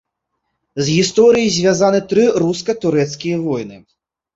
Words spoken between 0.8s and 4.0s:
З гісторыяй звязаны тры руска-турэцкія войны.